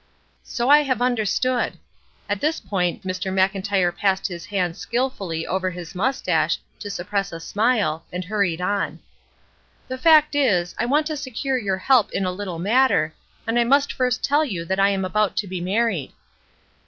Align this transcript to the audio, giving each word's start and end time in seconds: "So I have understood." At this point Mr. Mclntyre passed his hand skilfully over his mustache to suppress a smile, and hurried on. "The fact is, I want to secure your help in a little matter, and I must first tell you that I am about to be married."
"So 0.41 0.67
I 0.67 0.81
have 0.81 0.99
understood." 0.99 1.73
At 2.27 2.41
this 2.41 2.59
point 2.59 3.03
Mr. 3.03 3.31
Mclntyre 3.31 3.91
passed 3.95 4.27
his 4.27 4.47
hand 4.47 4.75
skilfully 4.75 5.45
over 5.45 5.69
his 5.69 5.93
mustache 5.93 6.57
to 6.79 6.89
suppress 6.89 7.31
a 7.31 7.39
smile, 7.39 8.03
and 8.11 8.25
hurried 8.25 8.61
on. 8.61 8.99
"The 9.87 9.99
fact 9.99 10.33
is, 10.33 10.73
I 10.79 10.85
want 10.87 11.05
to 11.05 11.15
secure 11.15 11.59
your 11.59 11.77
help 11.77 12.11
in 12.13 12.25
a 12.25 12.31
little 12.31 12.57
matter, 12.57 13.13
and 13.45 13.59
I 13.59 13.63
must 13.63 13.93
first 13.93 14.23
tell 14.23 14.43
you 14.43 14.65
that 14.65 14.79
I 14.79 14.89
am 14.89 15.05
about 15.05 15.35
to 15.37 15.45
be 15.47 15.61
married." 15.61 16.11